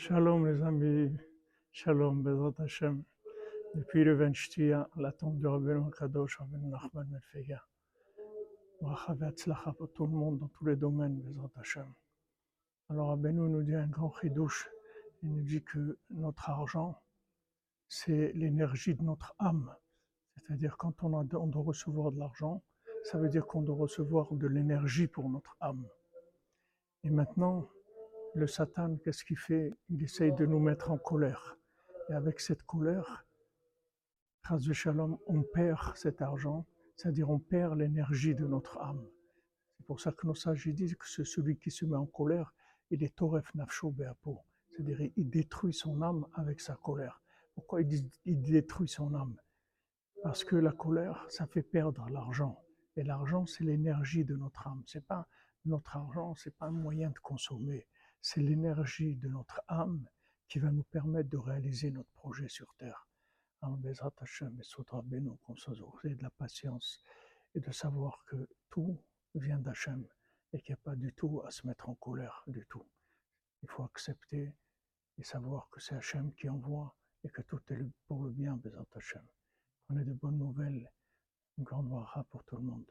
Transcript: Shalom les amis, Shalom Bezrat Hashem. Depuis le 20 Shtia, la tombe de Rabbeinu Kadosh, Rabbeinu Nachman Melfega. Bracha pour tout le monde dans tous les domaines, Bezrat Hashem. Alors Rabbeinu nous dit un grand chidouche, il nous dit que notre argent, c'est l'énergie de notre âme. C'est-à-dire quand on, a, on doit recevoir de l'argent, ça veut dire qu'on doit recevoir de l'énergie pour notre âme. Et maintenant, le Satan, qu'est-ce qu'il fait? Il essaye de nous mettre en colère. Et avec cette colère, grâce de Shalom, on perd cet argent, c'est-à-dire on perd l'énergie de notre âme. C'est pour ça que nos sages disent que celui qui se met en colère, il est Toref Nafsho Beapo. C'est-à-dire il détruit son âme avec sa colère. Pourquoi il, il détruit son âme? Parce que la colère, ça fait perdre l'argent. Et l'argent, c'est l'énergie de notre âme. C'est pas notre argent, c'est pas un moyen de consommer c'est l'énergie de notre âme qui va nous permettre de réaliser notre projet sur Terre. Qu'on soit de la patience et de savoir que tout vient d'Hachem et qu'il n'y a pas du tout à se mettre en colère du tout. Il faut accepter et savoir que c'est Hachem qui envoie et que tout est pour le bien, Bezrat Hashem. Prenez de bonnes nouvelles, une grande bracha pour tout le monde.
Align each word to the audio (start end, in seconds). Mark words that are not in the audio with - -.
Shalom 0.00 0.46
les 0.46 0.62
amis, 0.62 1.10
Shalom 1.72 2.22
Bezrat 2.22 2.54
Hashem. 2.62 3.02
Depuis 3.74 4.04
le 4.04 4.14
20 4.14 4.32
Shtia, 4.32 4.88
la 4.94 5.10
tombe 5.10 5.40
de 5.40 5.48
Rabbeinu 5.48 5.90
Kadosh, 5.90 6.38
Rabbeinu 6.38 6.68
Nachman 6.68 7.08
Melfega. 7.08 7.66
Bracha 8.80 9.72
pour 9.76 9.92
tout 9.92 10.06
le 10.06 10.12
monde 10.12 10.38
dans 10.38 10.46
tous 10.46 10.66
les 10.66 10.76
domaines, 10.76 11.20
Bezrat 11.20 11.50
Hashem. 11.56 11.92
Alors 12.88 13.08
Rabbeinu 13.08 13.40
nous 13.48 13.64
dit 13.64 13.74
un 13.74 13.88
grand 13.88 14.12
chidouche, 14.20 14.70
il 15.24 15.34
nous 15.34 15.42
dit 15.42 15.64
que 15.64 15.98
notre 16.10 16.48
argent, 16.48 17.02
c'est 17.88 18.30
l'énergie 18.34 18.94
de 18.94 19.02
notre 19.02 19.34
âme. 19.40 19.74
C'est-à-dire 20.36 20.76
quand 20.76 21.02
on, 21.02 21.18
a, 21.18 21.24
on 21.34 21.48
doit 21.48 21.64
recevoir 21.64 22.12
de 22.12 22.20
l'argent, 22.20 22.62
ça 23.02 23.18
veut 23.18 23.28
dire 23.28 23.44
qu'on 23.48 23.62
doit 23.62 23.74
recevoir 23.74 24.32
de 24.32 24.46
l'énergie 24.46 25.08
pour 25.08 25.28
notre 25.28 25.56
âme. 25.58 25.88
Et 27.02 27.10
maintenant, 27.10 27.68
le 28.38 28.46
Satan, 28.46 28.96
qu'est-ce 29.04 29.24
qu'il 29.24 29.36
fait? 29.36 29.74
Il 29.90 30.02
essaye 30.02 30.32
de 30.32 30.46
nous 30.46 30.60
mettre 30.60 30.90
en 30.90 30.96
colère. 30.96 31.58
Et 32.08 32.14
avec 32.14 32.40
cette 32.40 32.62
colère, 32.62 33.26
grâce 34.44 34.62
de 34.62 34.72
Shalom, 34.72 35.18
on 35.26 35.42
perd 35.42 35.96
cet 35.96 36.22
argent, 36.22 36.64
c'est-à-dire 36.96 37.28
on 37.28 37.40
perd 37.40 37.76
l'énergie 37.78 38.34
de 38.34 38.46
notre 38.46 38.78
âme. 38.78 39.04
C'est 39.76 39.86
pour 39.86 40.00
ça 40.00 40.12
que 40.12 40.26
nos 40.26 40.34
sages 40.34 40.68
disent 40.68 40.94
que 40.94 41.06
celui 41.24 41.58
qui 41.58 41.70
se 41.70 41.84
met 41.84 41.96
en 41.96 42.06
colère, 42.06 42.54
il 42.90 43.02
est 43.02 43.14
Toref 43.16 43.52
Nafsho 43.54 43.90
Beapo. 43.90 44.40
C'est-à-dire 44.70 45.10
il 45.16 45.28
détruit 45.28 45.74
son 45.74 46.00
âme 46.00 46.26
avec 46.34 46.60
sa 46.60 46.76
colère. 46.76 47.20
Pourquoi 47.54 47.82
il, 47.82 48.08
il 48.24 48.40
détruit 48.40 48.88
son 48.88 49.14
âme? 49.14 49.36
Parce 50.22 50.44
que 50.44 50.56
la 50.56 50.72
colère, 50.72 51.26
ça 51.28 51.46
fait 51.46 51.62
perdre 51.62 52.08
l'argent. 52.08 52.62
Et 52.96 53.02
l'argent, 53.02 53.46
c'est 53.46 53.64
l'énergie 53.64 54.24
de 54.24 54.36
notre 54.36 54.66
âme. 54.68 54.82
C'est 54.86 55.04
pas 55.04 55.28
notre 55.64 55.96
argent, 55.96 56.34
c'est 56.36 56.56
pas 56.56 56.66
un 56.66 56.72
moyen 56.72 57.10
de 57.10 57.18
consommer 57.18 57.86
c'est 58.20 58.40
l'énergie 58.40 59.16
de 59.16 59.28
notre 59.28 59.62
âme 59.68 60.08
qui 60.48 60.58
va 60.58 60.70
nous 60.70 60.84
permettre 60.84 61.28
de 61.28 61.36
réaliser 61.36 61.90
notre 61.90 62.10
projet 62.10 62.48
sur 62.48 62.74
Terre. 62.76 63.08
Qu'on 63.60 63.76
soit 65.56 65.74
de 65.74 66.22
la 66.22 66.30
patience 66.30 67.02
et 67.54 67.60
de 67.60 67.70
savoir 67.72 68.22
que 68.26 68.48
tout 68.70 69.02
vient 69.34 69.58
d'Hachem 69.58 70.06
et 70.52 70.60
qu'il 70.60 70.74
n'y 70.74 70.80
a 70.80 70.82
pas 70.84 70.96
du 70.96 71.12
tout 71.12 71.42
à 71.44 71.50
se 71.50 71.66
mettre 71.66 71.88
en 71.88 71.94
colère 71.96 72.44
du 72.46 72.66
tout. 72.68 72.86
Il 73.62 73.68
faut 73.68 73.82
accepter 73.84 74.54
et 75.18 75.24
savoir 75.24 75.68
que 75.70 75.80
c'est 75.80 75.96
Hachem 75.96 76.32
qui 76.34 76.48
envoie 76.48 76.96
et 77.24 77.28
que 77.28 77.42
tout 77.42 77.60
est 77.70 77.84
pour 78.06 78.24
le 78.24 78.30
bien, 78.30 78.56
Bezrat 78.56 78.86
Hashem. 78.94 79.26
Prenez 79.84 80.04
de 80.04 80.12
bonnes 80.12 80.38
nouvelles, 80.38 80.90
une 81.56 81.64
grande 81.64 81.88
bracha 81.88 82.24
pour 82.30 82.44
tout 82.44 82.56
le 82.56 82.62
monde. 82.62 82.86